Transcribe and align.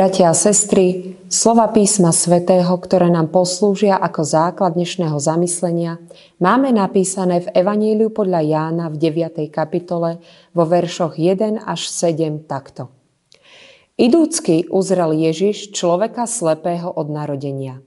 Bratia 0.00 0.32
a 0.32 0.36
sestry, 0.48 1.12
slova 1.28 1.68
písma 1.68 2.08
svätého, 2.08 2.72
ktoré 2.72 3.12
nám 3.12 3.28
poslúžia 3.28 4.00
ako 4.00 4.24
základ 4.24 4.72
dnešného 4.72 5.20
zamyslenia, 5.20 6.00
máme 6.40 6.72
napísané 6.72 7.44
v 7.44 7.52
Evaníliu 7.52 8.08
podľa 8.08 8.40
Jána 8.40 8.88
v 8.88 8.96
9. 8.96 9.52
kapitole 9.52 10.16
vo 10.56 10.64
veršoch 10.64 11.20
1 11.20 11.68
až 11.68 11.92
7 11.92 12.48
takto. 12.48 12.88
Idúcky 14.00 14.72
uzrel 14.72 15.12
Ježiš 15.20 15.76
človeka 15.76 16.24
slepého 16.24 16.88
od 16.88 17.12
narodenia. 17.12 17.84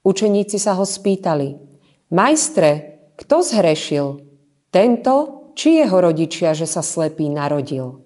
Učeníci 0.00 0.56
sa 0.56 0.80
ho 0.80 0.88
spýtali, 0.88 1.60
majstre, 2.08 3.04
kto 3.20 3.44
zhrešil? 3.44 4.24
Tento 4.72 5.44
či 5.52 5.84
jeho 5.84 6.00
rodičia, 6.00 6.56
že 6.56 6.64
sa 6.64 6.80
slepý 6.80 7.28
narodil? 7.28 8.00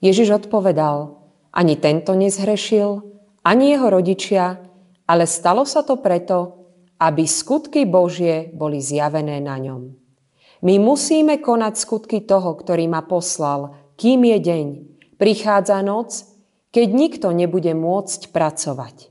Ježiš 0.00 0.48
odpovedal, 0.48 1.15
ani 1.56 1.80
tento 1.80 2.12
nezhrešil, 2.12 3.00
ani 3.48 3.72
jeho 3.72 3.88
rodičia, 3.88 4.60
ale 5.08 5.24
stalo 5.24 5.64
sa 5.64 5.80
to 5.80 5.96
preto, 6.04 6.68
aby 7.00 7.24
skutky 7.24 7.88
Božie 7.88 8.52
boli 8.52 8.84
zjavené 8.84 9.40
na 9.40 9.56
ňom. 9.56 9.88
My 10.64 10.74
musíme 10.76 11.40
konať 11.40 11.74
skutky 11.76 12.24
toho, 12.24 12.52
ktorý 12.56 12.88
ma 12.88 13.04
poslal, 13.04 13.72
kým 13.96 14.24
je 14.24 14.38
deň. 14.40 14.66
Prichádza 15.16 15.80
noc, 15.80 16.28
keď 16.72 16.88
nikto 16.92 17.28
nebude 17.32 17.72
môcť 17.72 18.32
pracovať. 18.32 19.08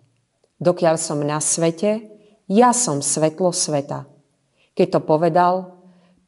Dokiaľ 0.61 0.95
som 1.01 1.21
na 1.25 1.41
svete, 1.41 2.13
ja 2.45 2.73
som 2.77 3.01
svetlo 3.01 3.49
sveta. 3.49 4.05
Keď 4.77 4.87
to 4.89 4.99
povedal, 5.01 5.53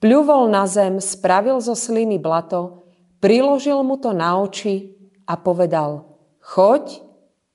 pľuvol 0.02 0.50
na 0.50 0.66
zem, 0.66 0.98
spravil 0.98 1.62
zo 1.62 1.78
sliny 1.78 2.18
blato, 2.18 2.90
priložil 3.22 3.82
mu 3.86 4.02
to 4.02 4.14
na 4.18 4.38
oči 4.42 4.97
a 5.28 5.34
povedal, 5.36 6.08
choď, 6.40 7.04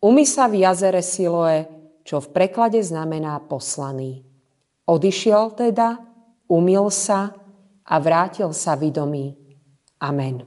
umy 0.04 0.28
sa 0.28 0.46
v 0.46 0.62
jazere 0.62 1.00
Siloe, 1.00 1.66
čo 2.04 2.20
v 2.20 2.28
preklade 2.30 2.78
znamená 2.84 3.40
poslaný. 3.48 4.22
Odišiel 4.84 5.56
teda, 5.56 6.04
umil 6.52 6.92
sa 6.92 7.32
a 7.86 7.94
vrátil 7.96 8.52
sa 8.52 8.76
vidomý. 8.76 9.34
Amen. 10.02 10.44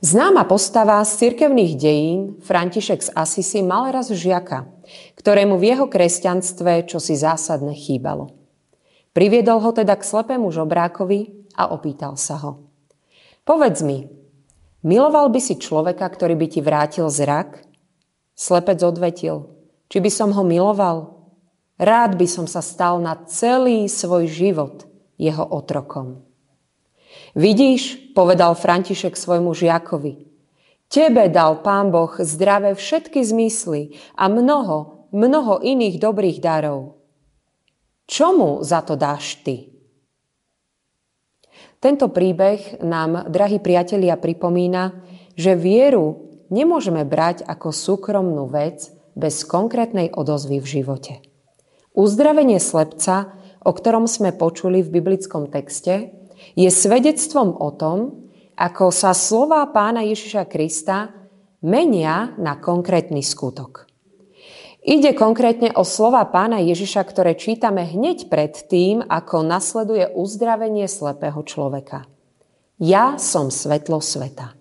Známa 0.00 0.48
postava 0.48 0.98
z 1.04 1.28
cirkevných 1.28 1.72
dejín, 1.76 2.20
František 2.40 3.00
z 3.04 3.10
Asisi, 3.12 3.60
mal 3.60 3.92
raz 3.92 4.08
žiaka, 4.08 4.66
ktorému 5.20 5.60
v 5.60 5.76
jeho 5.76 5.86
kresťanstve 5.86 6.88
čosi 6.88 7.14
zásadne 7.14 7.76
chýbalo. 7.76 8.32
Priviedol 9.12 9.60
ho 9.60 9.70
teda 9.76 9.94
k 10.00 10.06
slepému 10.06 10.48
žobrákovi 10.48 11.52
a 11.54 11.70
opýtal 11.76 12.16
sa 12.16 12.40
ho. 12.40 12.64
Povedz 13.44 13.84
mi, 13.84 14.08
Miloval 14.80 15.28
by 15.28 15.40
si 15.44 15.60
človeka, 15.60 16.08
ktorý 16.08 16.40
by 16.40 16.46
ti 16.48 16.60
vrátil 16.64 17.12
zrak? 17.12 17.60
Slepec 18.32 18.80
odvetil, 18.80 19.52
či 19.92 20.00
by 20.00 20.08
som 20.08 20.32
ho 20.32 20.40
miloval? 20.40 21.28
Rád 21.76 22.16
by 22.16 22.24
som 22.24 22.48
sa 22.48 22.64
stal 22.64 22.96
na 23.00 23.16
celý 23.28 23.88
svoj 23.92 24.24
život 24.28 24.88
jeho 25.20 25.44
otrokom. 25.44 26.24
Vidíš, 27.36 28.12
povedal 28.16 28.56
František 28.56 29.16
svojmu 29.16 29.52
žiakovi, 29.52 30.24
tebe 30.88 31.28
dal 31.28 31.60
Pán 31.60 31.92
Boh 31.92 32.16
zdravé 32.16 32.72
všetky 32.72 33.20
zmysly 33.20 34.00
a 34.16 34.32
mnoho, 34.32 35.08
mnoho 35.12 35.60
iných 35.60 36.00
dobrých 36.00 36.40
darov. 36.40 36.96
Čomu 38.08 38.64
za 38.64 38.80
to 38.80 38.96
dáš 38.96 39.44
ty? 39.44 39.70
Tento 41.80 42.12
príbeh 42.12 42.80
nám, 42.84 43.32
drahí 43.32 43.58
priatelia, 43.58 44.20
pripomína, 44.20 45.00
že 45.34 45.56
vieru 45.56 46.28
nemôžeme 46.52 47.02
brať 47.08 47.44
ako 47.46 47.72
súkromnú 47.72 48.48
vec 48.52 48.92
bez 49.16 49.42
konkrétnej 49.48 50.12
odozvy 50.12 50.60
v 50.60 50.66
živote. 50.80 51.12
Uzdravenie 51.96 52.62
slepca, 52.62 53.34
o 53.64 53.74
ktorom 53.74 54.06
sme 54.06 54.30
počuli 54.36 54.80
v 54.80 55.00
biblickom 55.00 55.50
texte, 55.50 56.14
je 56.54 56.70
svedectvom 56.70 57.58
o 57.58 57.68
tom, 57.74 58.28
ako 58.56 58.92
sa 58.92 59.16
slová 59.16 59.64
pána 59.72 60.04
Ježiša 60.04 60.48
Krista 60.48 61.12
menia 61.64 62.36
na 62.36 62.56
konkrétny 62.56 63.20
skutok. 63.20 63.89
Ide 64.80 65.12
konkrétne 65.12 65.76
o 65.76 65.84
slova 65.84 66.24
pána 66.24 66.56
Ježiša, 66.64 67.04
ktoré 67.04 67.36
čítame 67.36 67.84
hneď 67.84 68.32
pred 68.32 68.56
tým, 68.64 69.04
ako 69.04 69.44
nasleduje 69.44 70.08
uzdravenie 70.16 70.88
slepého 70.88 71.44
človeka. 71.44 72.08
Ja 72.80 73.20
som 73.20 73.52
svetlo 73.52 74.00
sveta. 74.00 74.56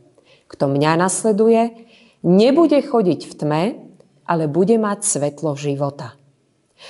Kto 0.52 0.68
mňa 0.68 1.00
nasleduje, 1.00 1.88
nebude 2.28 2.84
chodiť 2.84 3.22
v 3.32 3.34
tme, 3.40 3.64
ale 4.28 4.52
bude 4.52 4.76
mať 4.76 5.08
svetlo 5.08 5.56
života. 5.56 6.20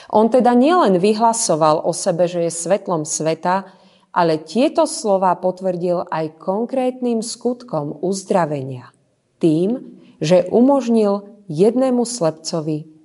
On 0.09 0.25
teda 0.25 0.57
nielen 0.57 0.97
vyhlasoval 0.97 1.85
o 1.85 1.94
sebe, 1.94 2.25
že 2.25 2.50
je 2.50 2.51
svetlom 2.53 3.06
sveta, 3.06 3.69
ale 4.09 4.41
tieto 4.41 4.89
slova 4.89 5.38
potvrdil 5.38 6.09
aj 6.09 6.41
konkrétnym 6.41 7.22
skutkom 7.22 8.01
uzdravenia. 8.01 8.89
Tým, 9.38 10.01
že 10.18 10.50
umožnil 10.50 11.29
jednému 11.45 12.09
slepcovi 12.09 12.99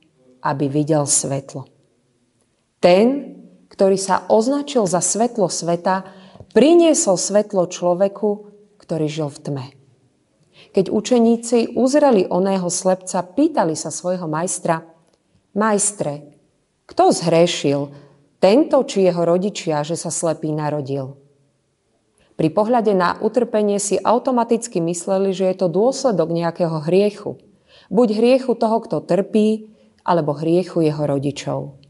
aby 0.45 0.69
videl 0.69 1.09
svetlo. 1.09 1.65
Ten, 2.85 3.41
ktorý 3.73 3.97
sa 3.97 4.29
označil 4.29 4.85
za 4.85 5.01
svetlo 5.01 5.49
sveta, 5.49 6.05
priniesol 6.53 7.17
svetlo 7.17 7.67
človeku, 7.67 8.53
ktorý 8.77 9.09
žil 9.09 9.33
v 9.33 9.39
tme. 9.41 9.67
Keď 10.77 10.93
učeníci 10.93 11.75
uzreli 11.75 12.29
oného 12.29 12.69
slepca, 12.69 13.25
pýtali 13.25 13.73
sa 13.73 13.89
svojho 13.89 14.29
majstra, 14.29 14.85
majstre, 15.57 16.37
kto 16.85 17.11
zhrešil, 17.11 17.89
tento 18.37 18.77
či 18.85 19.09
jeho 19.09 19.25
rodičia, 19.25 19.81
že 19.81 19.97
sa 19.97 20.13
slepý 20.13 20.53
narodil? 20.53 21.17
Pri 22.35 22.51
pohľade 22.51 22.93
na 22.93 23.17
utrpenie 23.23 23.79
si 23.79 23.97
automaticky 23.97 24.83
mysleli, 24.83 25.31
že 25.33 25.49
je 25.49 25.57
to 25.65 25.73
dôsledok 25.73 26.29
nejakého 26.35 26.83
hriechu. 26.83 27.39
Buď 27.89 28.19
hriechu 28.19 28.59
toho, 28.59 28.83
kto 28.83 29.01
trpí, 29.01 29.74
alebo 30.05 30.37
hriechu 30.37 30.85
jeho 30.85 31.09
rodičov. 31.09 31.81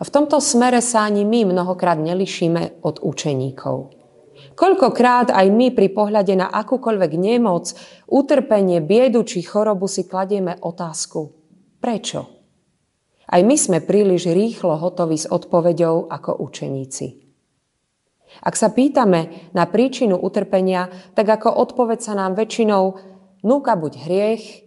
V 0.00 0.08
tomto 0.08 0.40
smere 0.40 0.80
sa 0.80 1.04
ani 1.04 1.26
my 1.28 1.52
mnohokrát 1.52 2.00
nelišíme 2.00 2.80
od 2.86 3.04
učeníkov. 3.04 3.92
Koľkokrát 4.54 5.34
aj 5.34 5.46
my 5.50 5.74
pri 5.74 5.90
pohľade 5.90 6.34
na 6.38 6.46
akúkoľvek 6.50 7.12
nemoc, 7.18 7.74
utrpenie, 8.06 8.78
biedu 8.78 9.26
či 9.26 9.42
chorobu 9.42 9.90
si 9.90 10.06
kladieme 10.06 10.58
otázku. 10.62 11.34
Prečo? 11.82 12.20
Aj 13.24 13.40
my 13.40 13.56
sme 13.56 13.82
príliš 13.82 14.30
rýchlo 14.30 14.78
hotoví 14.78 15.18
s 15.18 15.26
odpoveďou 15.26 16.06
ako 16.12 16.38
učeníci. 16.44 17.24
Ak 18.42 18.58
sa 18.58 18.70
pýtame 18.74 19.50
na 19.54 19.64
príčinu 19.70 20.18
utrpenia, 20.18 20.90
tak 21.14 21.30
ako 21.38 21.54
odpoveď 21.54 21.98
sa 22.02 22.14
nám 22.18 22.34
väčšinou 22.34 22.98
núka 23.46 23.78
buď 23.78 23.92
hriech, 24.06 24.63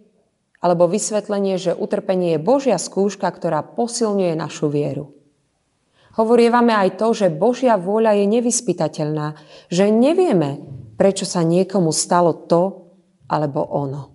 alebo 0.58 0.90
vysvetlenie, 0.90 1.58
že 1.58 1.76
utrpenie 1.76 2.34
je 2.34 2.40
Božia 2.42 2.78
skúška, 2.78 3.30
ktorá 3.30 3.62
posilňuje 3.62 4.34
našu 4.34 4.66
vieru. 4.66 5.14
Hovorievame 6.18 6.74
aj 6.74 6.98
to, 6.98 7.14
že 7.14 7.30
Božia 7.30 7.78
vôľa 7.78 8.18
je 8.18 8.26
nevyspytateľná, 8.26 9.38
že 9.70 9.86
nevieme, 9.86 10.58
prečo 10.98 11.22
sa 11.22 11.46
niekomu 11.46 11.94
stalo 11.94 12.34
to 12.34 12.90
alebo 13.30 13.62
ono. 13.62 14.10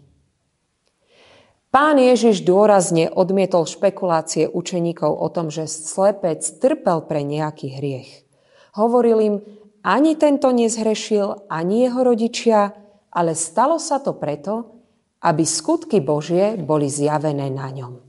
Pán 1.74 1.98
Ježiš 1.98 2.46
dôrazne 2.46 3.10
odmietol 3.10 3.66
špekulácie 3.66 4.46
učeníkov 4.46 5.10
o 5.10 5.26
tom, 5.32 5.50
že 5.50 5.66
slepec 5.66 6.44
trpel 6.62 7.02
pre 7.08 7.26
nejaký 7.26 7.82
hriech. 7.82 8.30
Hovoril 8.78 9.18
im, 9.24 9.36
ani 9.82 10.14
tento 10.20 10.54
nezhrešil, 10.54 11.50
ani 11.50 11.90
jeho 11.90 12.06
rodičia, 12.06 12.78
ale 13.10 13.34
stalo 13.34 13.82
sa 13.82 13.98
to 13.98 14.14
preto, 14.14 14.83
aby 15.24 15.48
skutky 15.48 16.04
Božie 16.04 16.60
boli 16.60 16.92
zjavené 16.92 17.48
na 17.48 17.72
ňom. 17.72 18.04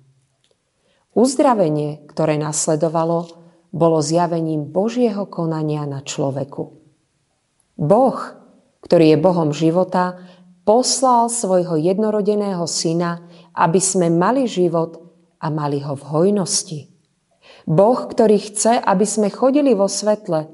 Uzdravenie, 1.14 2.02
ktoré 2.10 2.34
nasledovalo, 2.34 3.30
bolo 3.70 4.02
zjavením 4.02 4.66
Božieho 4.66 5.30
konania 5.30 5.86
na 5.86 6.02
človeku. 6.02 6.74
Boh, 7.78 8.18
ktorý 8.82 9.14
je 9.14 9.18
Bohom 9.18 9.50
života, 9.54 10.18
poslal 10.66 11.30
svojho 11.30 11.78
jednorodeného 11.78 12.66
syna, 12.66 13.22
aby 13.54 13.78
sme 13.78 14.10
mali 14.10 14.50
život 14.50 14.98
a 15.38 15.50
mali 15.54 15.78
ho 15.86 15.94
v 15.94 16.04
hojnosti. 16.06 16.90
Boh, 17.64 17.98
ktorý 18.10 18.42
chce, 18.42 18.82
aby 18.82 19.06
sme 19.06 19.30
chodili 19.30 19.72
vo 19.72 19.86
svetle, 19.86 20.50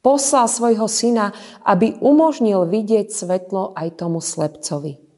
poslal 0.00 0.48
svojho 0.48 0.88
syna, 0.88 1.36
aby 1.68 2.00
umožnil 2.00 2.64
vidieť 2.64 3.12
svetlo 3.12 3.76
aj 3.76 4.00
tomu 4.00 4.24
slepcovi. 4.24 5.11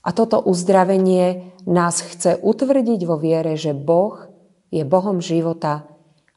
A 0.00 0.16
toto 0.16 0.40
uzdravenie 0.40 1.52
nás 1.68 2.00
chce 2.00 2.40
utvrdiť 2.40 3.00
vo 3.04 3.20
viere, 3.20 3.56
že 3.60 3.76
Boh 3.76 4.16
je 4.72 4.80
Bohom 4.86 5.20
života 5.20 5.84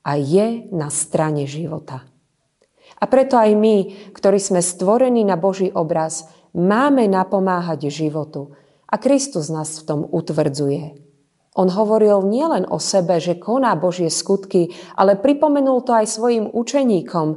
a 0.04 0.20
je 0.20 0.68
na 0.76 0.92
strane 0.92 1.48
života. 1.48 2.04
A 3.00 3.08
preto 3.08 3.40
aj 3.40 3.52
my, 3.56 3.76
ktorí 4.12 4.40
sme 4.40 4.60
stvorení 4.60 5.24
na 5.24 5.40
Boží 5.40 5.72
obraz, 5.72 6.28
máme 6.56 7.08
napomáhať 7.08 7.90
životu 7.90 8.56
A 8.88 9.02
Kristus 9.02 9.50
nás 9.50 9.82
v 9.82 9.86
tom 9.90 10.02
utvrdzuje. 10.06 11.02
On 11.58 11.66
hovoril 11.66 12.26
nielen 12.30 12.66
o 12.70 12.78
sebe, 12.78 13.18
že 13.18 13.42
koná 13.42 13.74
Božie 13.74 14.10
skutky, 14.10 14.74
ale 14.94 15.18
pripomenul 15.18 15.82
to 15.86 15.94
aj 15.94 16.10
svojim 16.10 16.46
učeníkom. 16.50 17.28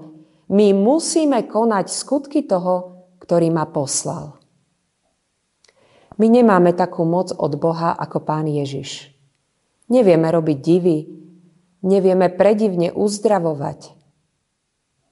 My 0.53 0.73
musíme 0.77 1.49
konať 1.49 1.87
skutky 1.89 2.45
toho, 2.45 3.09
ktorý 3.21 3.49
ma 3.53 3.65
poslal. 3.69 4.36
My 6.17 6.27
nemáme 6.33 6.73
takú 6.73 7.05
moc 7.05 7.33
od 7.37 7.61
Boha 7.61 7.93
ako 7.93 8.25
Pán 8.25 8.49
Ježiš. 8.49 9.13
Nevieme 9.93 10.33
robiť 10.33 10.59
divy, 10.59 10.99
nevieme 11.85 12.33
predivne 12.33 12.91
uzdravovať. 12.97 13.93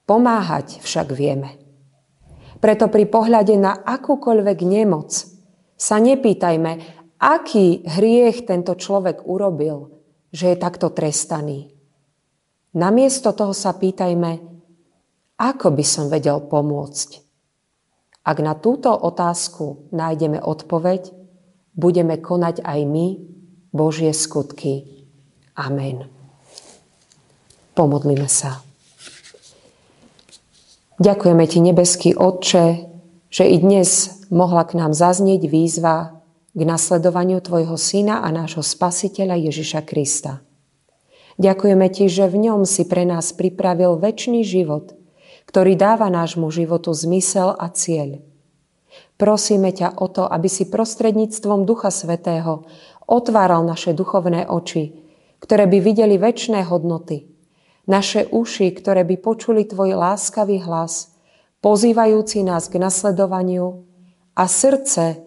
Pomáhať 0.05 0.81
však 0.81 1.13
vieme. 1.13 1.61
Preto 2.61 2.89
pri 2.89 3.05
pohľade 3.05 3.53
na 3.57 3.77
akúkoľvek 3.85 4.59
nemoc 4.65 5.13
sa 5.77 5.97
nepýtajme, 6.01 6.71
aký 7.21 7.85
hriech 7.85 8.49
tento 8.49 8.73
človek 8.73 9.25
urobil, 9.29 10.01
že 10.33 10.53
je 10.53 10.57
takto 10.57 10.89
trestaný. 10.89 11.69
Namiesto 12.75 13.31
toho 13.31 13.53
sa 13.55 13.77
pýtajme, 13.77 14.31
ako 15.39 15.67
by 15.71 15.85
som 15.85 16.11
vedel 16.11 16.43
pomôcť. 16.43 17.24
Ak 18.25 18.41
na 18.41 18.57
túto 18.57 18.89
otázku 18.89 19.93
nájdeme 19.93 20.41
odpoveď, 20.41 21.13
budeme 21.77 22.17
konať 22.17 22.65
aj 22.65 22.79
my 22.89 23.21
Božie 23.69 24.09
skutky. 24.17 25.05
Amen. 25.53 26.09
Pomodlíme 27.77 28.25
sa. 28.25 28.65
Ďakujeme 30.97 31.45
Ti, 31.45 31.59
nebeský 31.59 32.09
Otče, 32.17 32.87
že 33.29 33.45
i 33.45 33.59
dnes 33.59 34.23
mohla 34.31 34.63
k 34.63 34.79
nám 34.79 34.95
zaznieť 34.95 35.45
výzva 35.45 36.23
k 36.55 36.61
nasledovaniu 36.63 37.43
Tvojho 37.43 37.75
Syna 37.75 38.23
a 38.23 38.31
nášho 38.31 38.63
Spasiteľa 38.63 39.35
Ježiša 39.37 39.83
Krista. 39.83 40.39
Ďakujeme 41.35 41.87
Ti, 41.91 42.07
že 42.07 42.31
v 42.31 42.47
ňom 42.47 42.63
si 42.63 42.87
pre 42.87 43.03
nás 43.03 43.35
pripravil 43.35 43.99
väčší 43.99 44.39
život, 44.47 44.94
ktorý 45.55 45.79
dáva 45.79 46.11
nášmu 46.11 46.51
životu 46.51 46.91
zmysel 46.91 47.55
a 47.55 47.71
cieľ. 47.71 48.19
Prosíme 49.15 49.71
ťa 49.71 50.03
o 50.03 50.11
to, 50.11 50.27
aby 50.27 50.51
si 50.51 50.67
prostredníctvom 50.67 51.63
Ducha 51.63 51.95
Svetého 51.95 52.67
otváral 53.07 53.63
naše 53.63 53.95
duchovné 53.95 54.51
oči, 54.51 54.99
ktoré 55.39 55.63
by 55.71 55.79
videli 55.79 56.19
väčšné 56.19 56.67
hodnoty, 56.67 57.31
naše 57.87 58.27
uši, 58.27 58.75
ktoré 58.75 59.07
by 59.07 59.15
počuli 59.23 59.63
Tvoj 59.63 59.95
láskavý 59.95 60.59
hlas, 60.59 61.15
pozývajúci 61.63 62.43
nás 62.43 62.67
k 62.67 62.75
nasledovaniu 62.75 63.87
a 64.35 64.51
srdce, 64.51 65.23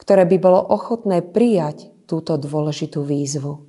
ktoré 0.00 0.24
by 0.24 0.40
bolo 0.40 0.72
ochotné 0.72 1.20
prijať 1.20 1.92
túto 2.08 2.40
dôležitú 2.40 3.04
výzvu. 3.04 3.60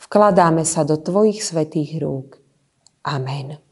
Vkladáme 0.00 0.64
sa 0.64 0.88
do 0.88 0.96
Tvojich 0.96 1.44
svetých 1.44 2.00
rúk. 2.00 2.40
Amen. 3.04 3.63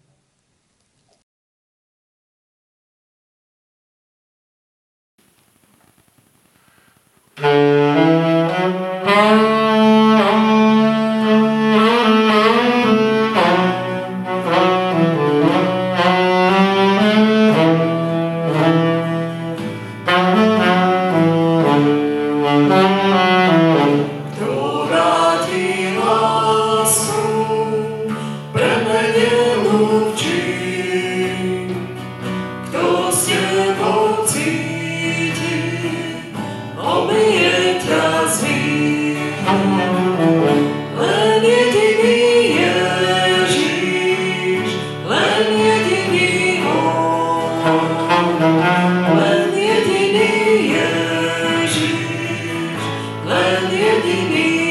me. 54.31 54.62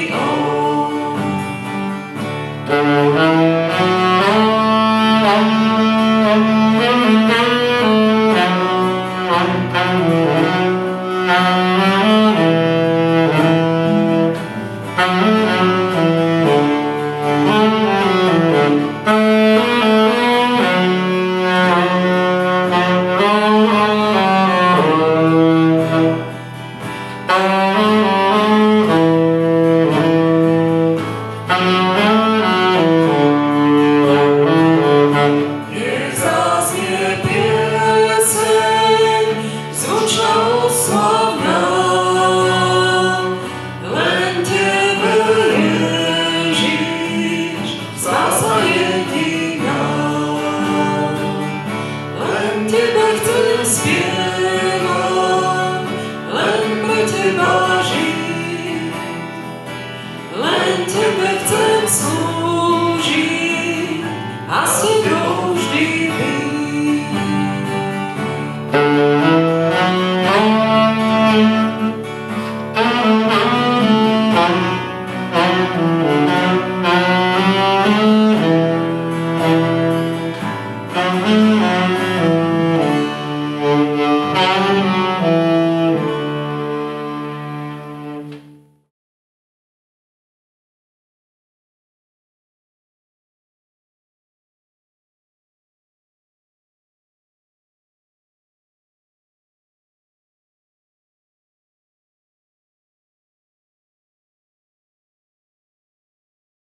Господь. 53.71 54.10